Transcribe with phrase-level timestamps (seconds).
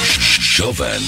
[0.00, 1.00] Jovem.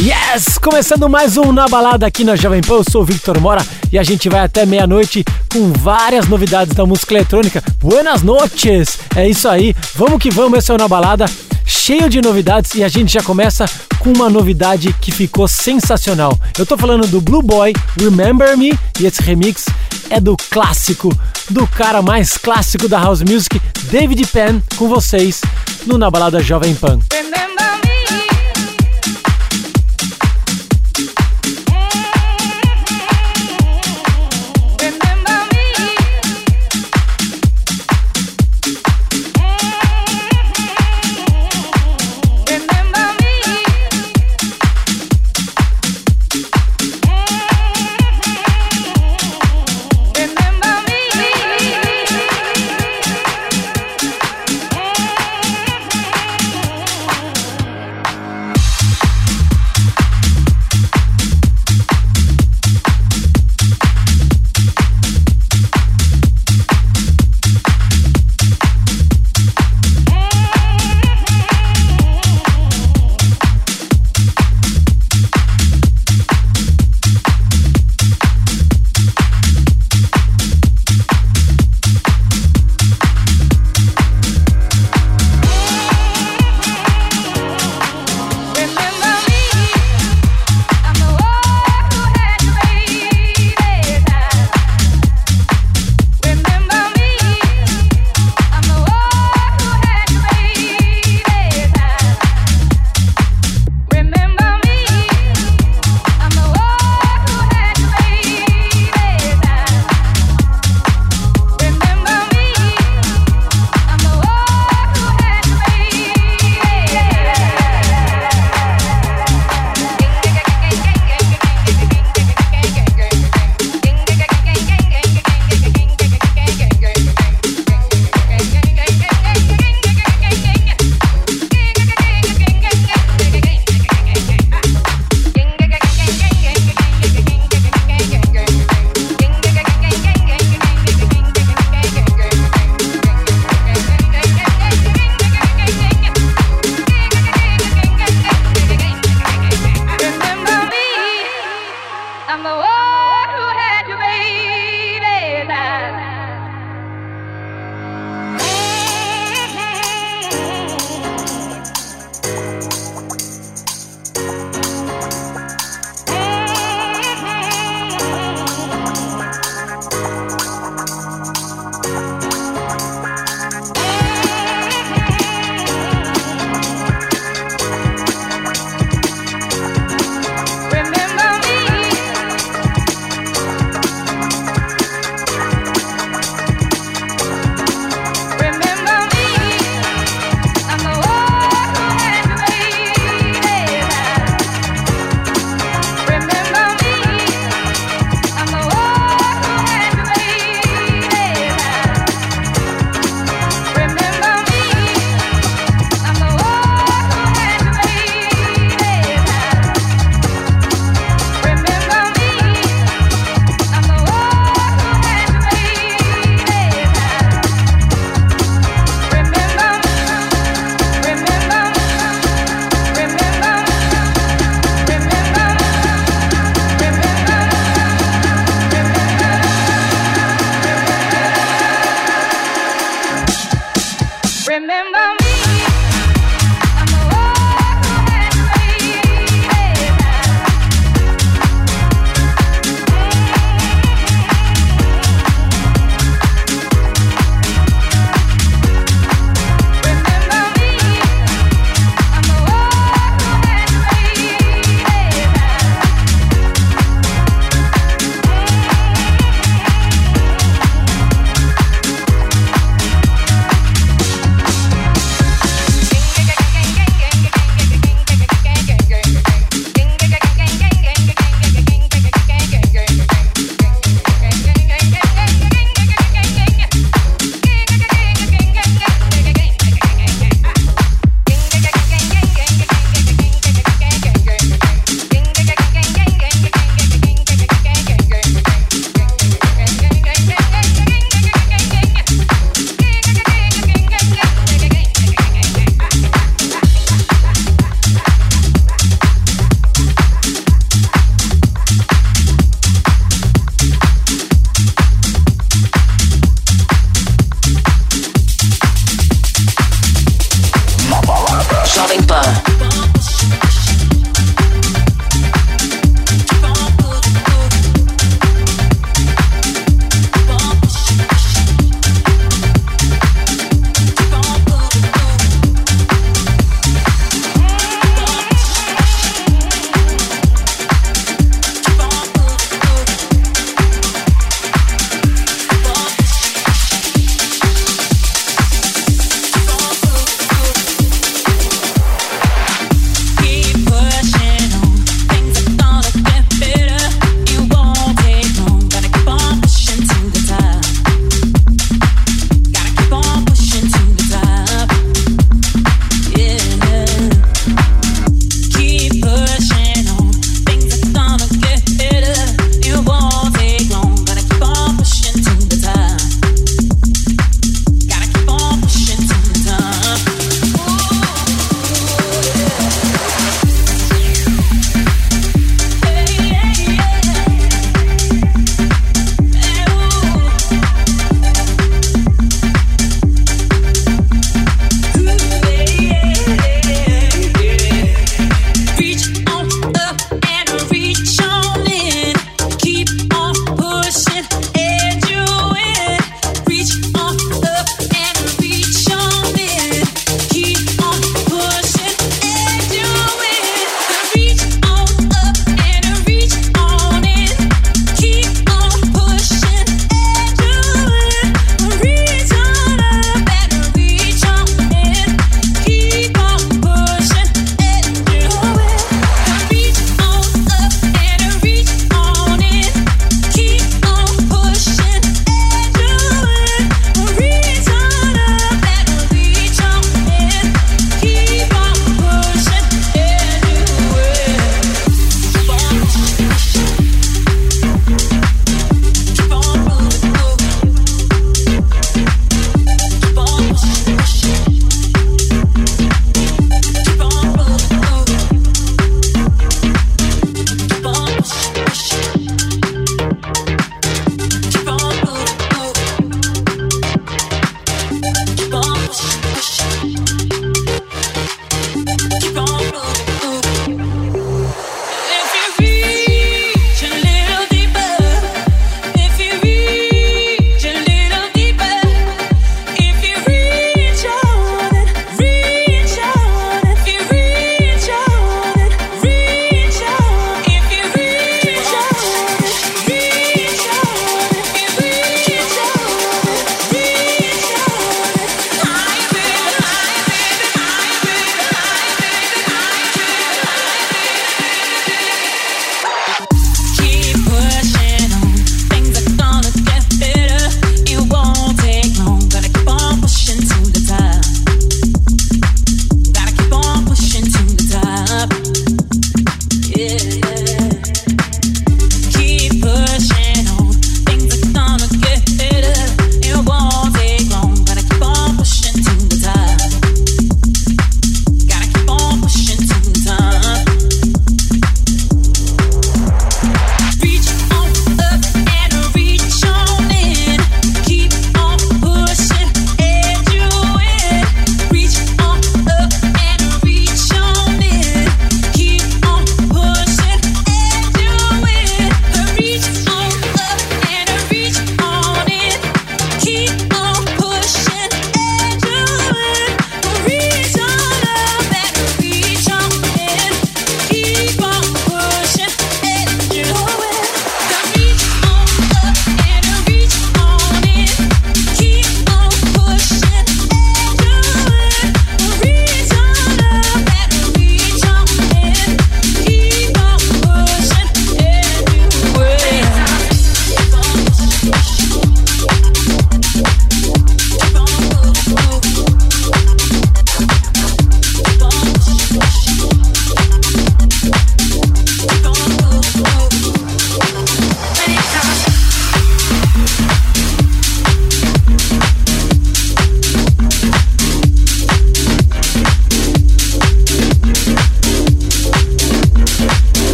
[0.00, 0.56] Yes!
[0.58, 3.98] Começando mais um Na Balada aqui na Jovem Pan, eu sou o Victor Mora e
[3.98, 7.62] a gente vai até meia-noite com várias novidades da música eletrônica.
[7.80, 8.96] Buenas noches!
[9.16, 11.24] É isso aí, vamos que vamos, esse é o Na Balada,
[11.66, 13.64] cheio de novidades e a gente já começa
[13.98, 16.38] com uma novidade que ficou sensacional.
[16.56, 19.66] Eu tô falando do Blue Boy, Remember Me, e esse remix
[20.10, 21.12] é do clássico,
[21.50, 25.40] do cara mais clássico da House Music, David Penn, com vocês
[25.86, 27.00] no Na Balada Jovem Pan.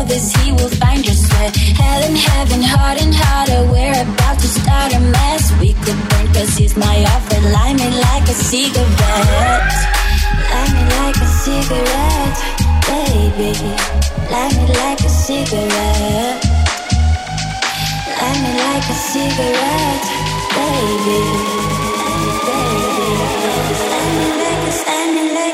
[0.00, 1.56] Of this he Will find your sweat.
[1.56, 3.60] Hell and heaven, hot and hotter.
[3.72, 5.52] We're about to start a mess.
[5.60, 7.40] We could burn, cause he's my offer.
[7.56, 9.74] Light me like a cigarette.
[10.52, 12.38] Light me like a cigarette,
[12.88, 13.52] baby.
[14.32, 16.40] Light me like a cigarette.
[18.18, 20.04] Light me like a cigarette,
[20.56, 21.20] baby.
[22.46, 23.10] Baby.
[23.92, 25.45] Light me like a, like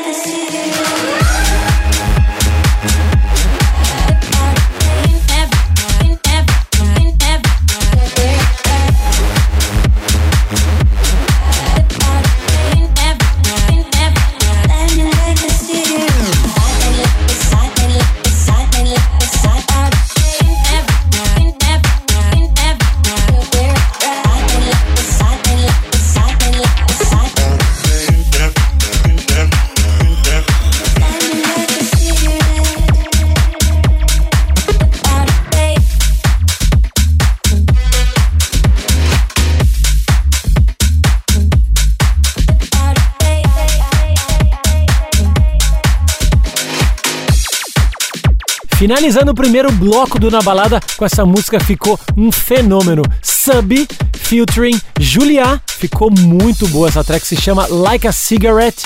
[48.82, 53.04] Finalizando o primeiro bloco do Na Balada, com essa música ficou um fenômeno.
[53.22, 55.62] Sub featuring Julia.
[55.68, 58.82] Ficou muito boa essa track, se chama Like a Cigarette.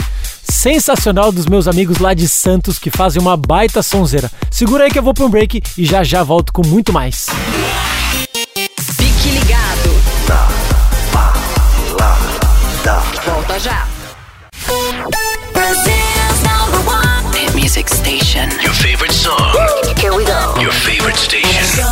[0.52, 4.30] Sensacional dos meus amigos lá de Santos que fazem uma baita sonzeira.
[4.50, 7.24] Segura aí que eu vou para um break e já já volto com muito mais.
[8.98, 9.96] Fique ligado.
[13.24, 13.95] Volta já.
[17.66, 18.48] Music Station.
[18.62, 19.52] Your favorite song.
[19.98, 20.54] Here we go.
[20.60, 21.82] Your favorite station.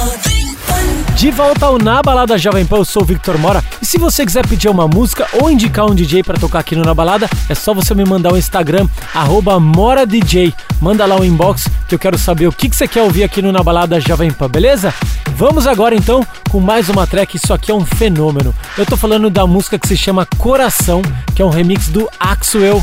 [1.16, 3.60] De volta ao Na Balada Jovem Pan, eu sou o Victor Mora.
[3.82, 6.84] E se você quiser pedir uma música ou indicar um DJ para tocar aqui no
[6.84, 10.54] Na Balada, é só você me mandar um Instagram, arroba MoraDJ.
[10.80, 13.42] Manda lá um inbox que eu quero saber o que, que você quer ouvir aqui
[13.42, 14.94] no Na Balada Jovem Pan, beleza?
[15.34, 18.54] Vamos agora então com mais uma track, isso aqui é um fenômeno.
[18.78, 21.02] Eu tô falando da música que se chama Coração,
[21.34, 22.80] que é um remix do Axwell.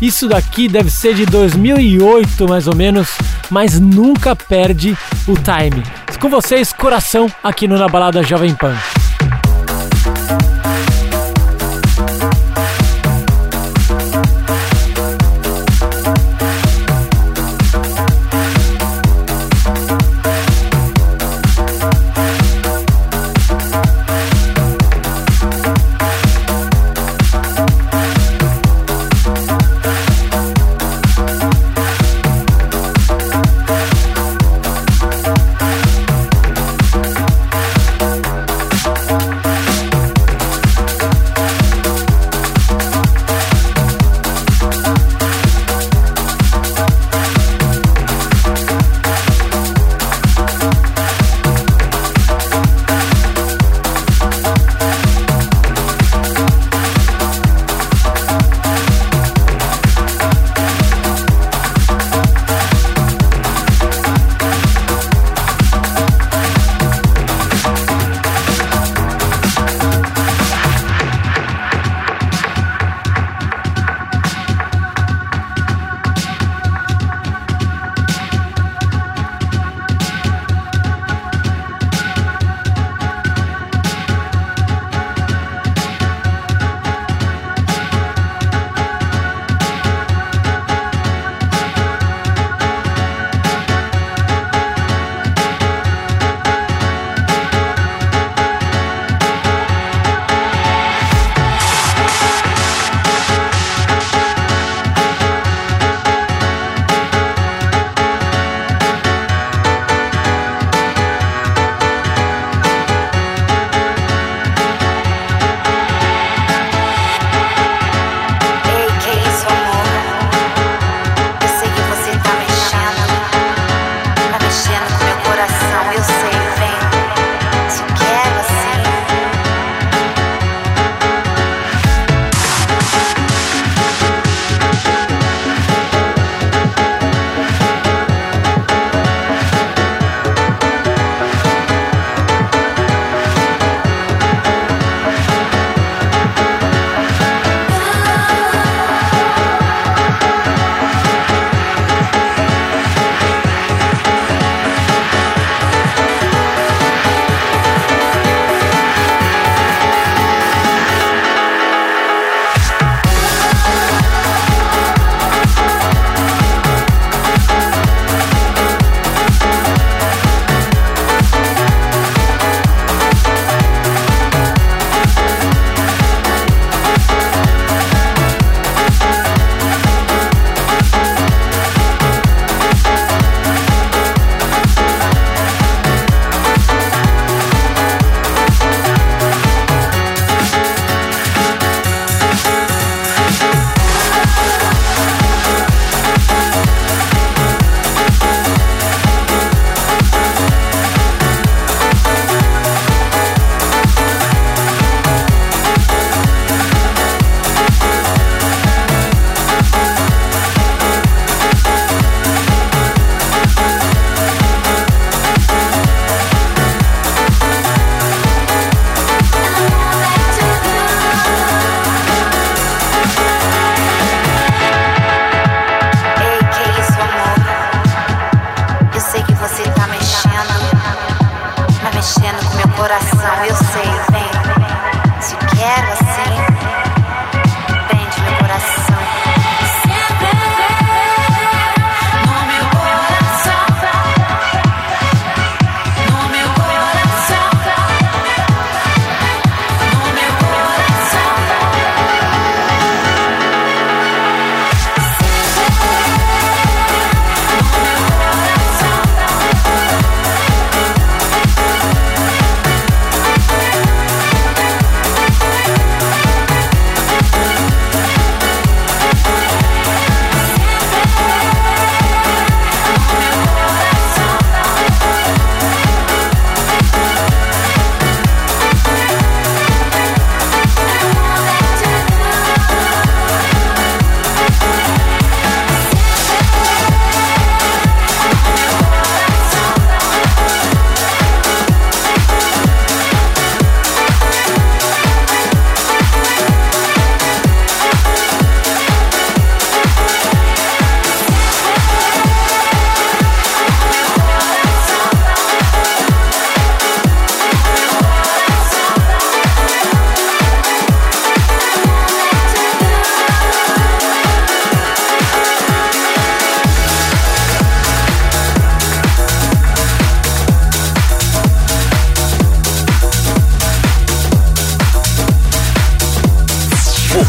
[0.00, 3.08] Isso daqui deve ser de 2008 mais ou menos,
[3.50, 5.82] mas nunca perde o time.
[6.20, 8.76] Com vocês, Coração, aqui no Na Balada Jovem Pan.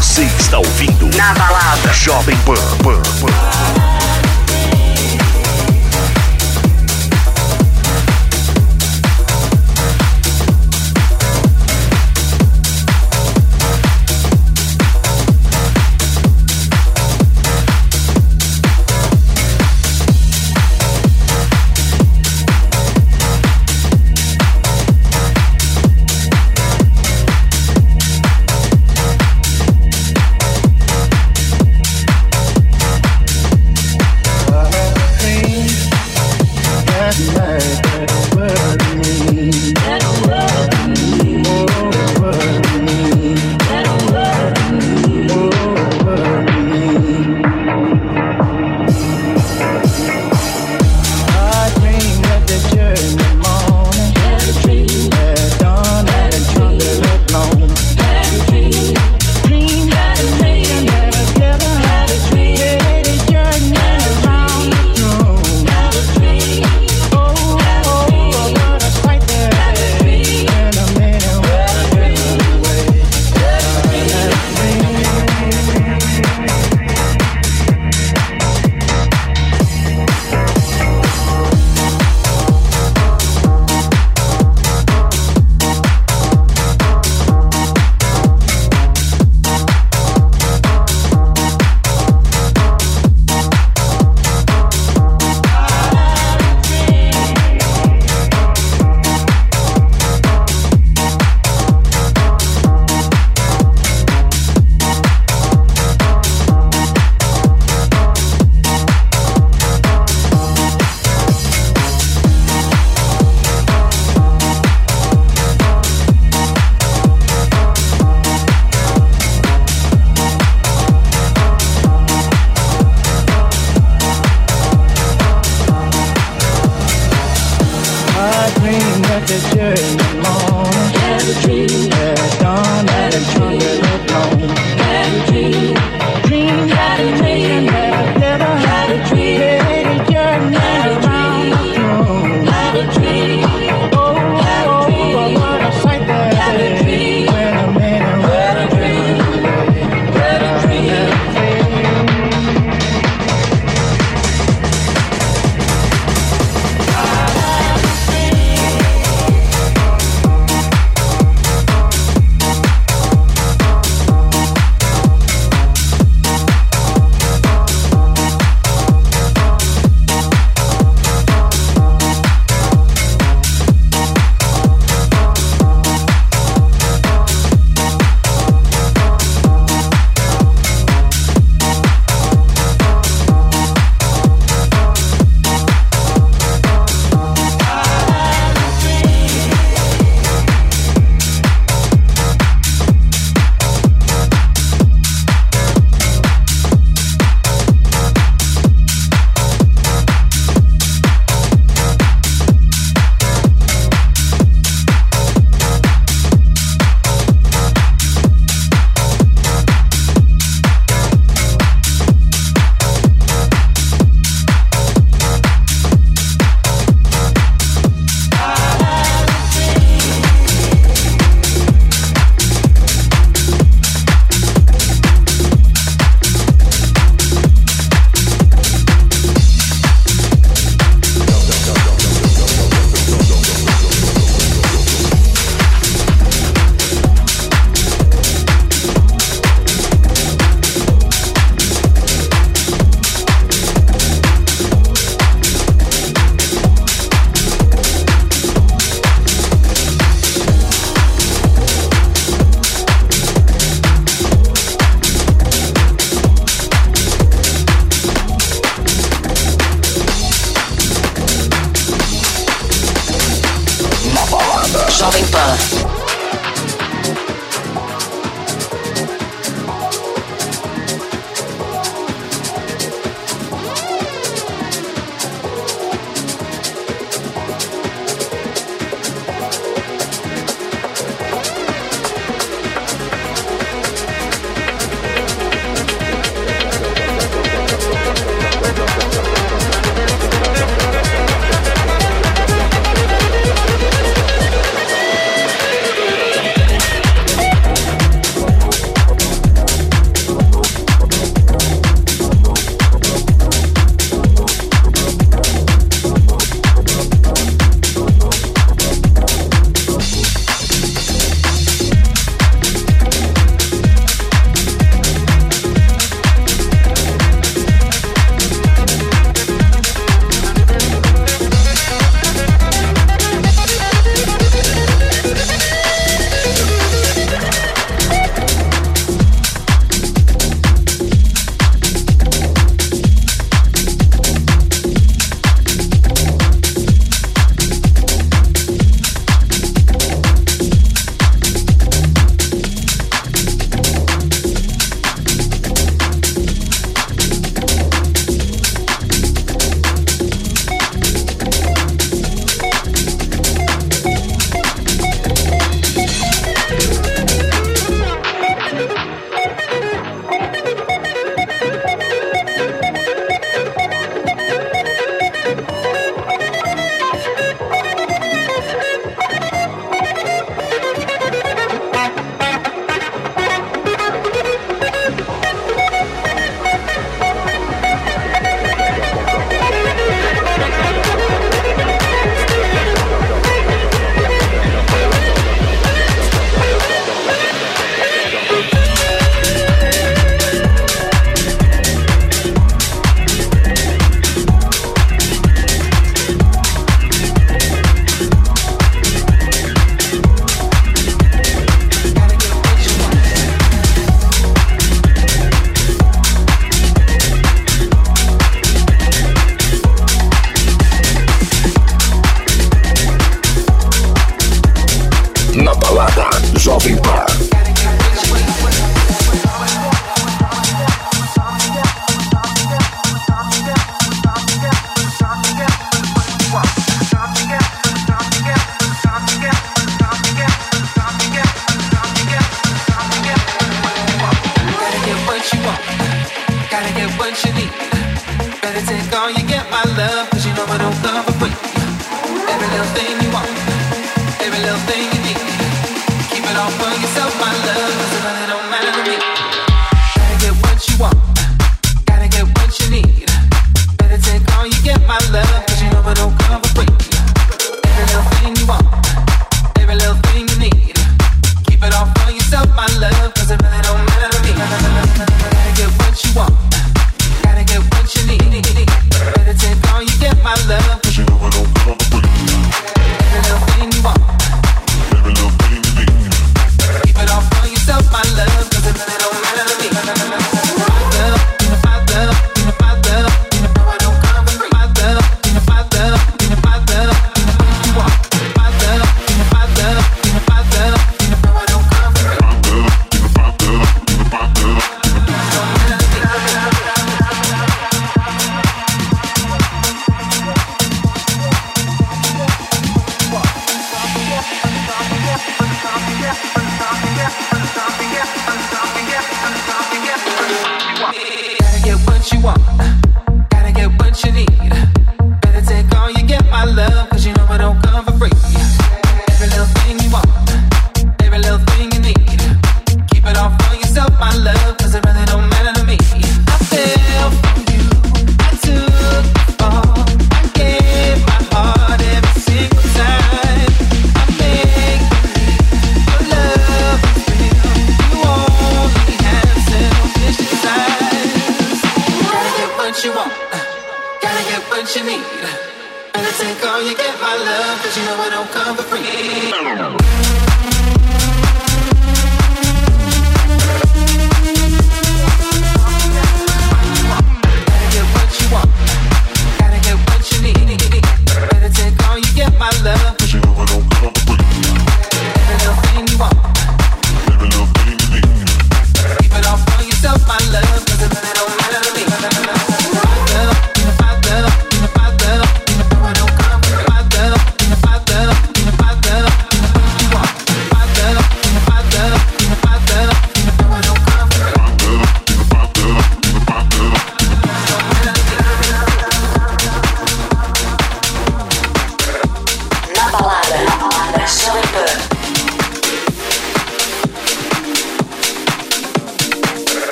[0.00, 2.54] Você está ouvindo Na Balada Jovem Pan.
[2.82, 3.99] pan, pan.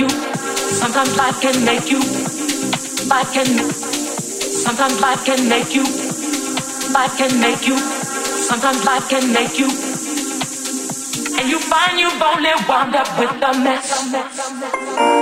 [0.00, 0.08] you.
[0.08, 2.00] Sometimes life can make you.
[3.08, 3.46] Life can.
[4.64, 5.84] Sometimes life can make you.
[6.92, 7.76] Life can make you.
[7.76, 9.68] Sometimes life can make you.
[11.38, 15.19] And you find you've only wound up with a mess.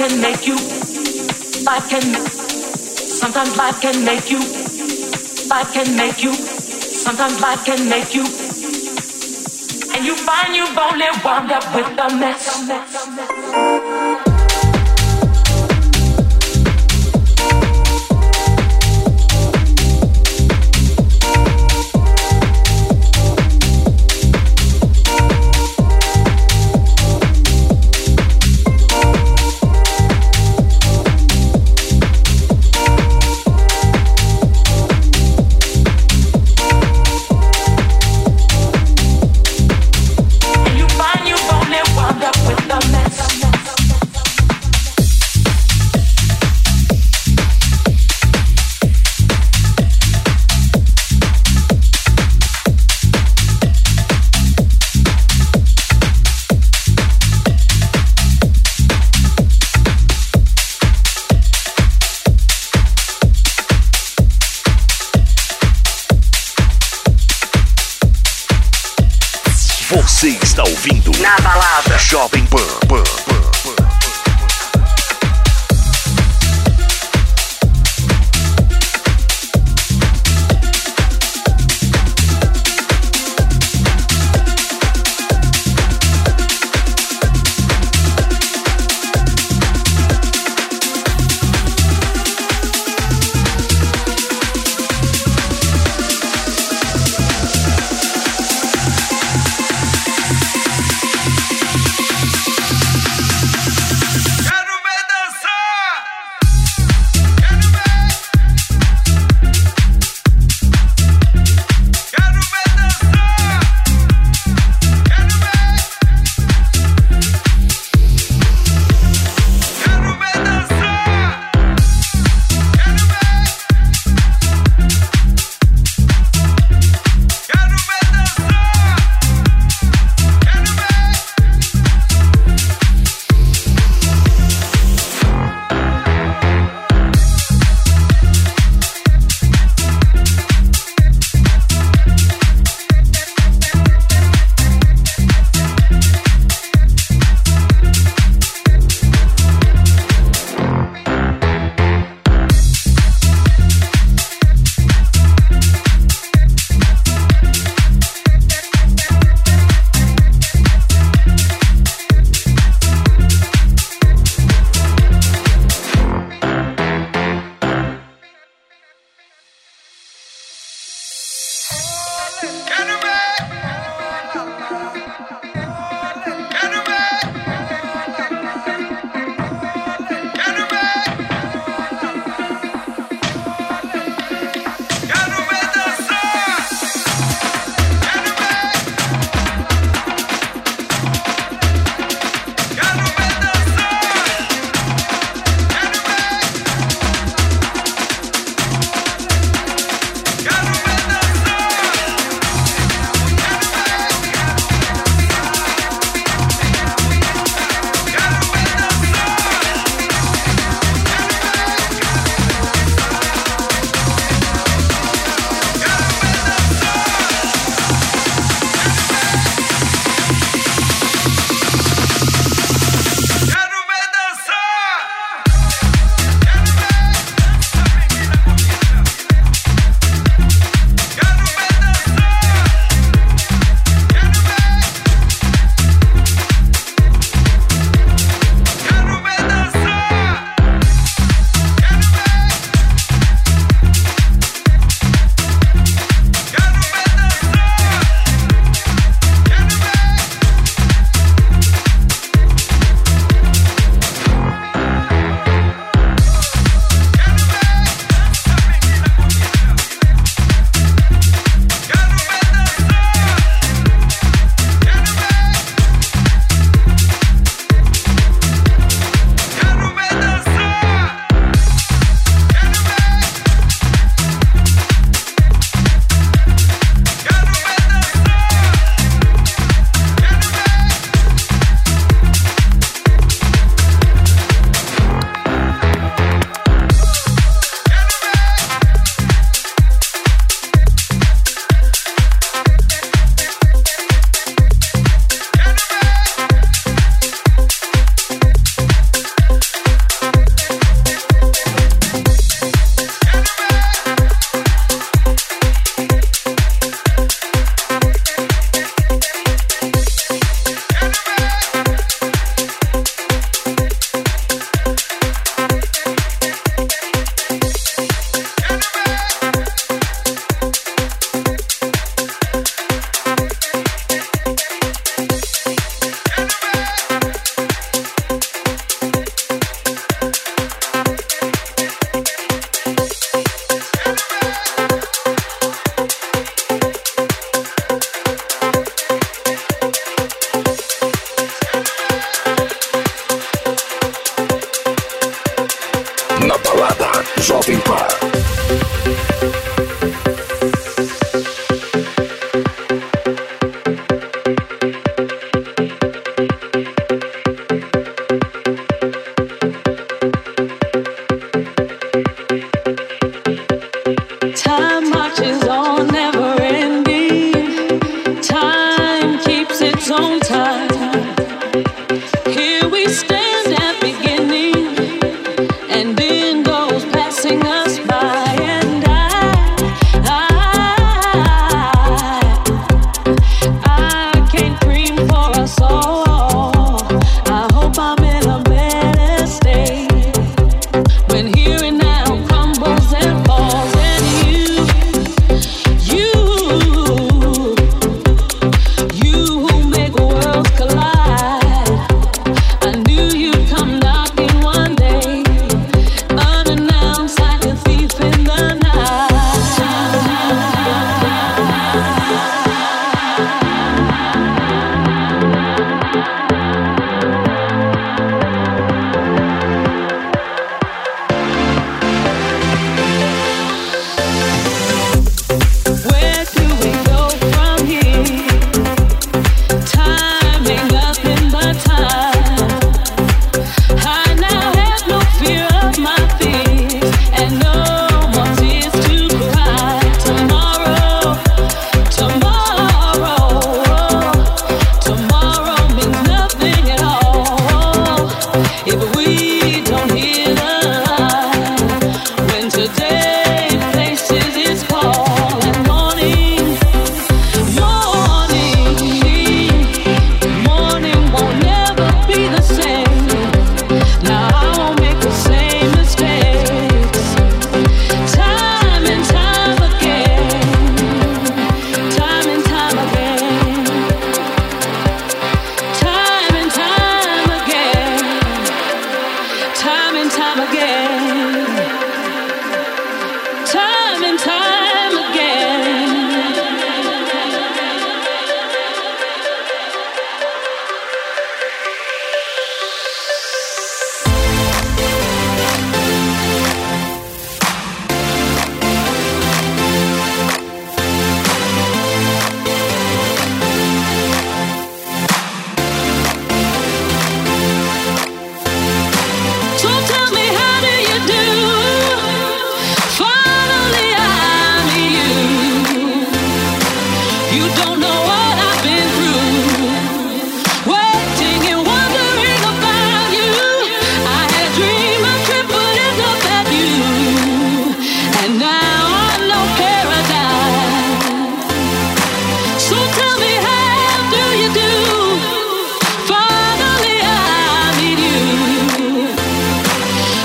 [0.00, 0.54] Can make you.
[1.68, 2.02] Life can.
[3.20, 4.38] Sometimes life can make you.
[5.50, 6.32] Life can make you.
[6.32, 8.24] Sometimes life can make you.
[9.94, 13.69] And you find you've only wound up with a mess.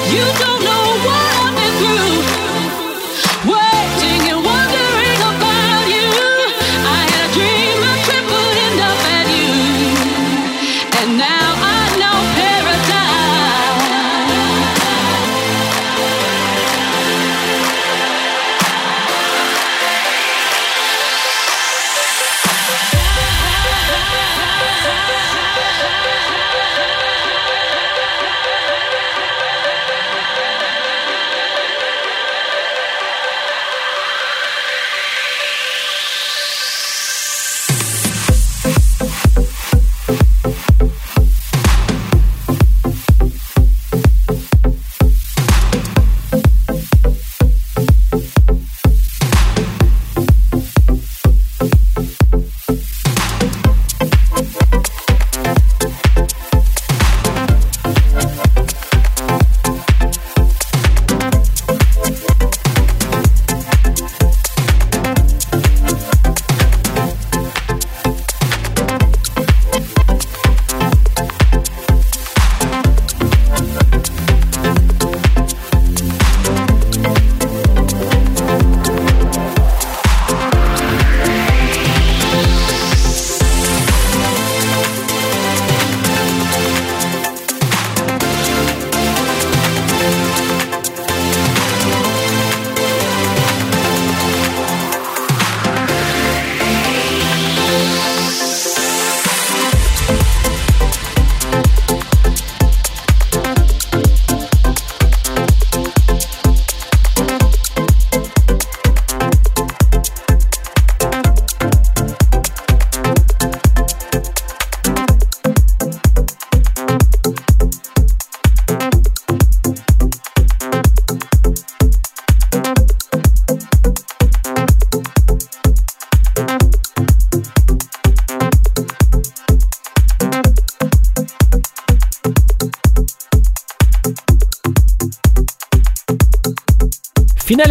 [0.08, 0.45] You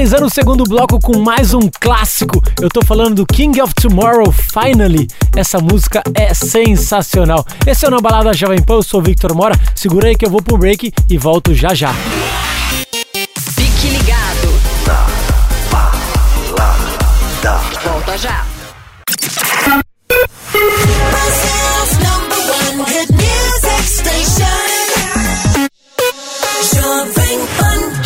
[0.05, 4.31] Finalizando o segundo bloco com mais um clássico, eu tô falando do King of Tomorrow
[4.31, 5.09] Finally.
[5.35, 7.43] Essa música é sensacional.
[7.67, 9.59] Esse é o Na Balada Jovem Pan, eu sou o Victor Mora.
[9.75, 11.95] Segura aí que eu vou pro break e volto já já.
[13.55, 14.61] Fique ligado.
[14.87, 15.07] Na
[15.73, 17.61] balada.
[17.83, 18.54] Volta já.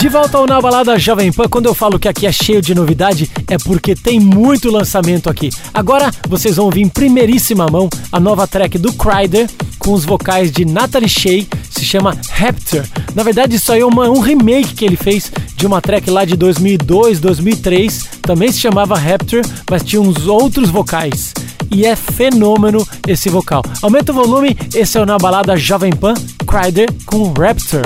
[0.09, 2.75] De volta ao Na Balada Jovem Pan, quando eu falo que aqui é cheio de
[2.75, 5.51] novidade, é porque tem muito lançamento aqui.
[5.75, 9.47] Agora vocês vão ouvir em primeiríssima mão a nova track do Kryder
[9.79, 12.87] com os vocais de Natalie Shea, se chama Raptor.
[13.15, 16.25] Na verdade, isso aí é uma- um remake que ele fez de uma track lá
[16.25, 21.35] de 2002, 2003, também se chamava Raptor, mas tinha uns outros vocais.
[21.71, 23.63] E é fenômeno esse vocal.
[23.83, 26.15] Aumenta o volume, esse é o Na Balada Jovem Pan,
[26.47, 27.83] Kryder com Raptor.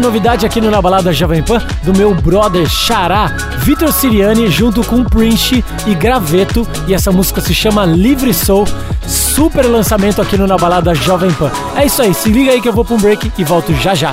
[0.00, 3.26] Novidade aqui no Na Balada Jovem Pan do meu brother Xará,
[3.58, 6.66] Vitor Siriani, junto com Prince e Graveto.
[6.88, 8.66] E essa música se chama Livre Soul.
[9.06, 11.50] Super lançamento aqui no Na Balada Jovem Pan.
[11.76, 13.94] É isso aí, se liga aí que eu vou pra um break e volto já
[13.94, 14.12] já.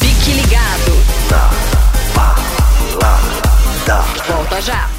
[0.00, 0.98] Fique ligado.
[4.28, 4.97] Volta já.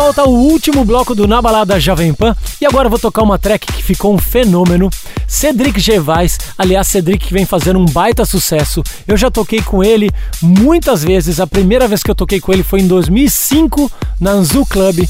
[0.00, 3.66] Volta ao último bloco do Na Balada Jovem Pan e agora vou tocar uma track
[3.66, 4.88] que ficou um fenômeno.
[5.26, 8.80] Cedric Gervais, aliás, Cedric que vem fazendo um baita sucesso.
[9.08, 10.08] Eu já toquei com ele
[10.40, 11.40] muitas vezes.
[11.40, 15.04] A primeira vez que eu toquei com ele foi em 2005 na Anzu Club.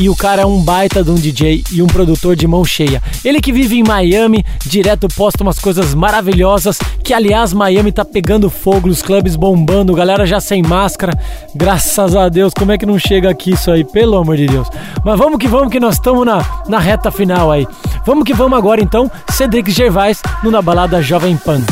[0.00, 3.02] E o cara é um baita de um DJ e um produtor de mão cheia.
[3.24, 6.78] Ele que vive em Miami, direto posta umas coisas maravilhosas.
[7.04, 11.12] Que aliás, Miami tá pegando fogo, os clubes bombando, galera já sem máscara.
[11.54, 14.68] Graças a Deus, como é que não chega aqui isso aí, pelo amor de Deus.
[15.04, 17.66] Mas vamos que vamos, que nós estamos na, na reta final aí.
[18.06, 21.62] Vamos que vamos agora então, Cedric Gervais no Na Balada Jovem Pan.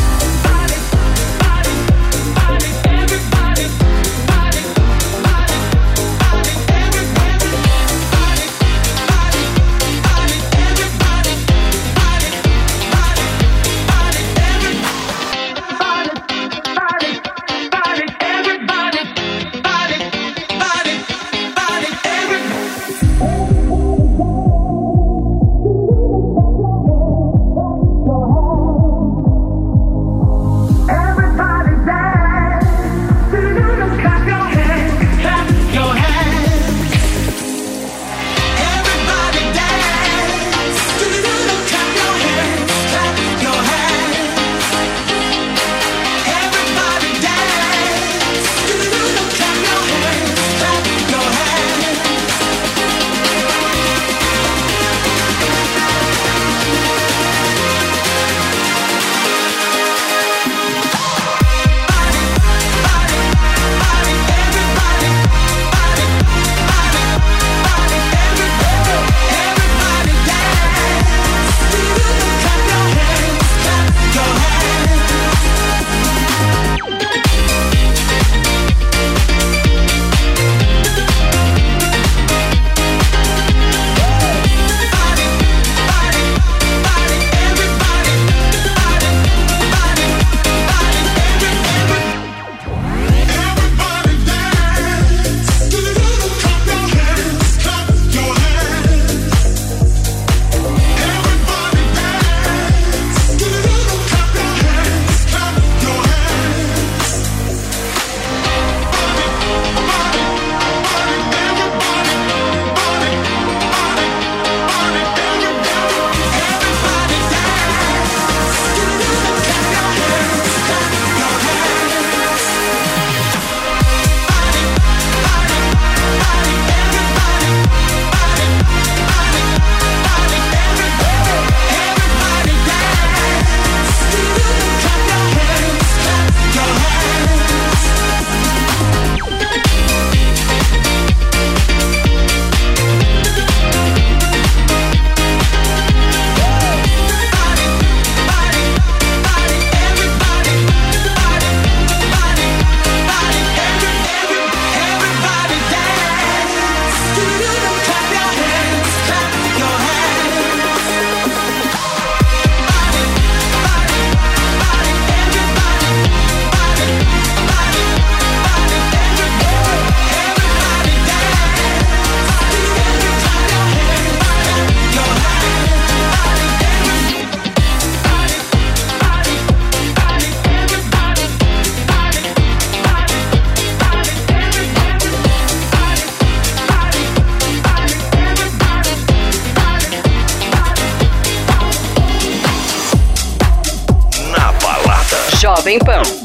[195.79, 196.20] Pan.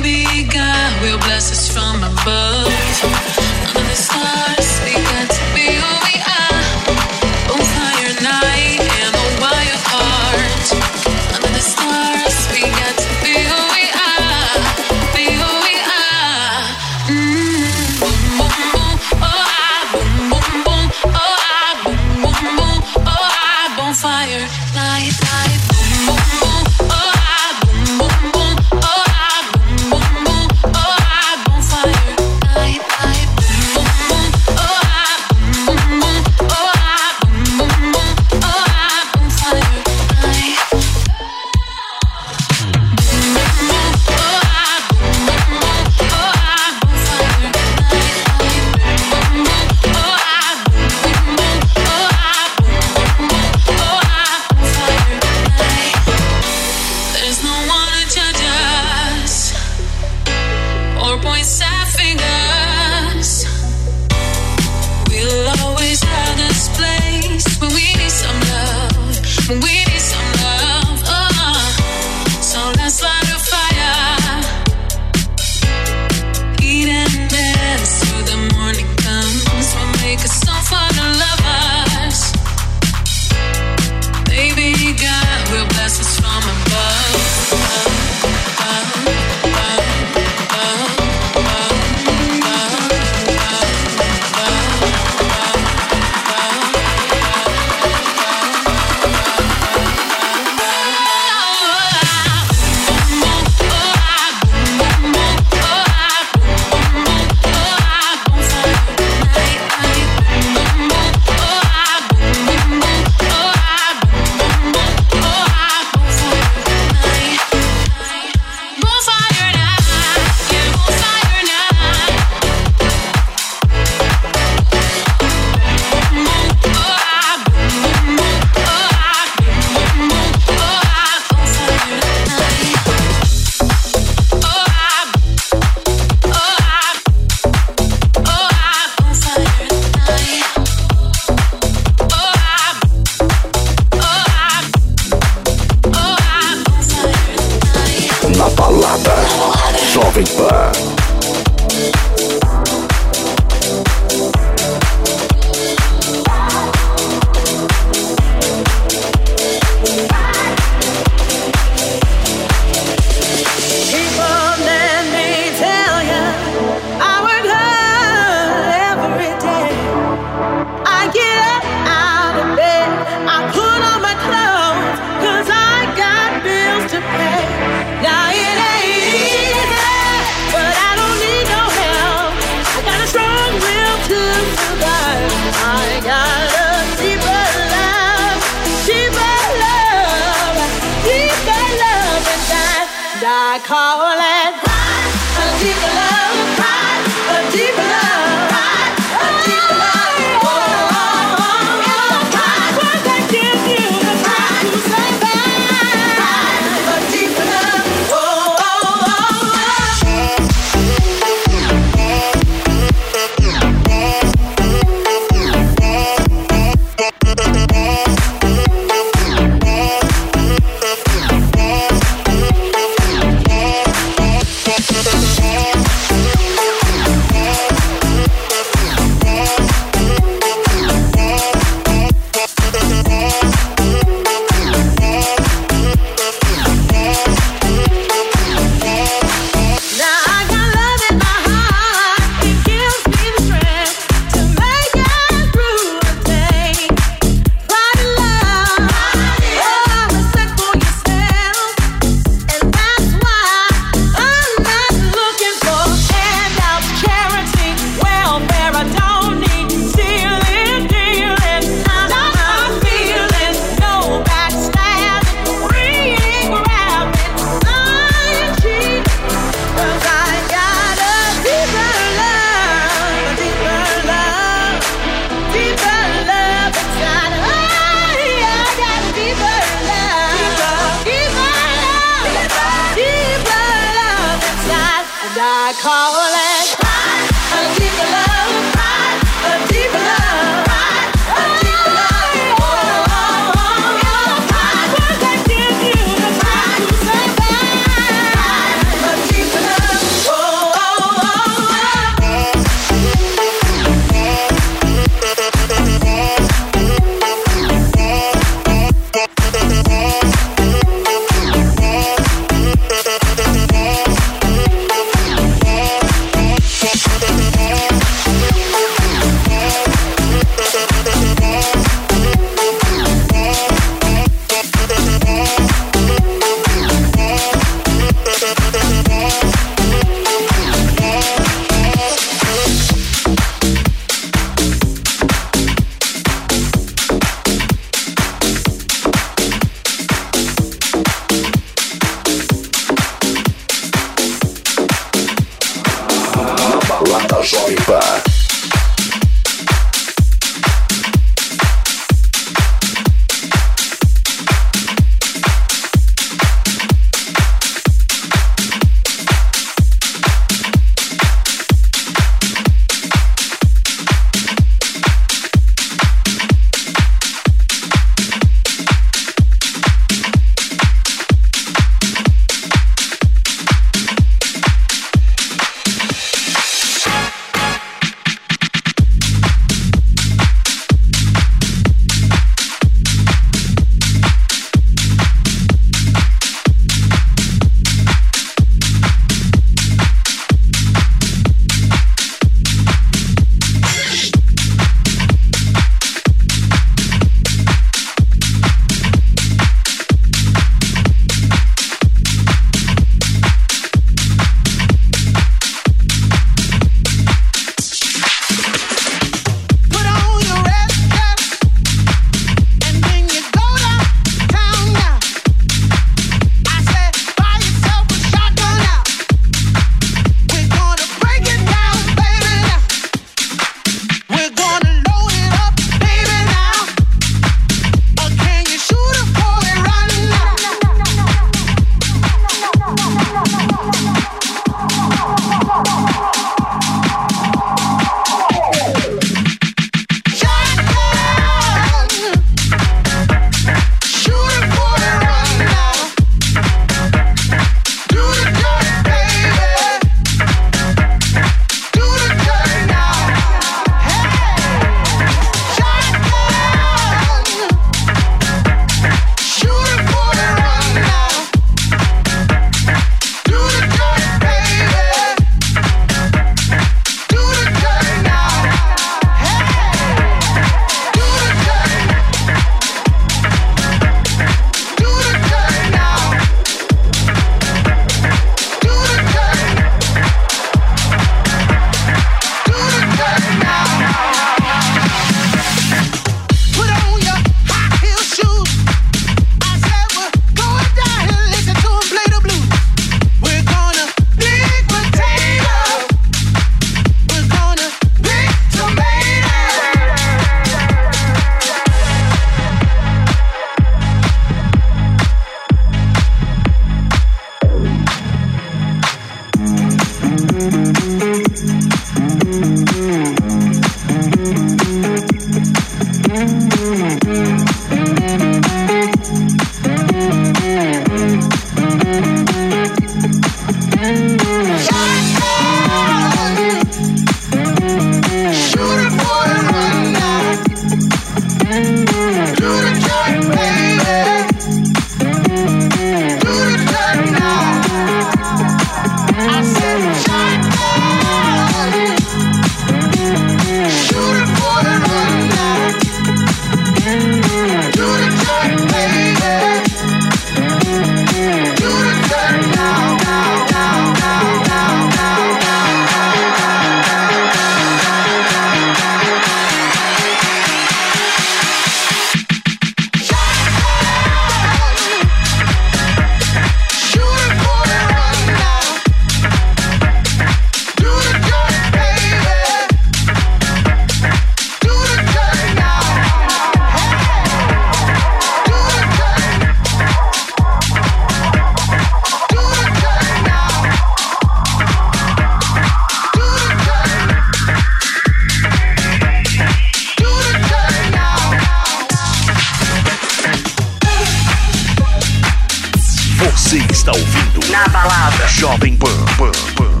[596.55, 598.47] Você está ouvindo Na balada.
[598.47, 599.07] Jovem Pan.
[599.37, 600.00] Pan, Pan,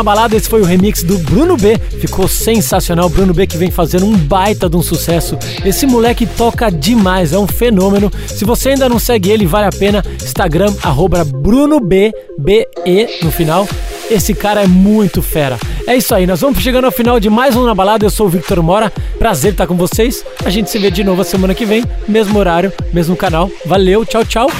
[0.00, 1.78] na balada, esse foi o remix do Bruno B.
[2.00, 3.10] Ficou sensacional.
[3.10, 5.36] Bruno B que vem fazendo um baita de um sucesso.
[5.62, 8.10] Esse moleque toca demais, é um fenômeno.
[8.26, 10.02] Se você ainda não segue ele, vale a pena.
[10.22, 13.68] Instagram, arroba BrunoB, B-E no final.
[14.10, 15.58] Esse cara é muito fera.
[15.86, 18.06] É isso aí, nós vamos chegando ao final de mais um Na Balada.
[18.06, 18.90] Eu sou o Victor Mora.
[19.18, 20.24] Prazer estar com vocês.
[20.42, 23.50] A gente se vê de novo a semana que vem, mesmo horário, mesmo canal.
[23.66, 24.50] Valeu, tchau, tchau.